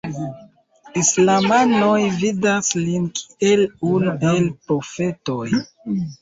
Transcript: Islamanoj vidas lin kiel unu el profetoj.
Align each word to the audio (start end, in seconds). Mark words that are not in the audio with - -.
Islamanoj 1.01 1.99
vidas 2.21 2.71
lin 2.87 3.05
kiel 3.19 3.63
unu 3.91 4.15
el 4.31 4.49
profetoj. 4.73 5.45